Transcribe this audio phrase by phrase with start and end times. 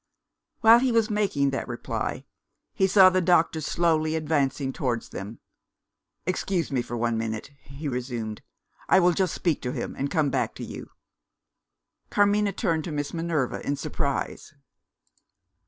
[0.61, 2.25] While he was making that reply,
[2.73, 5.37] he saw the doctor slowly advancing towards them.
[6.25, 8.41] "Excuse me for one minute," he resumed;
[8.89, 10.89] "I will just speak to him, and come back to you."
[12.09, 14.55] Carmina turned to Miss Minerva in surprise.